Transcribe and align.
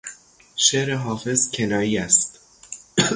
شعر 0.55 0.93
حافظ 0.95 1.51
کنایی 1.51 1.97
است. 1.97 2.39